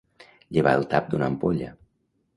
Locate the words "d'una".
1.13-1.31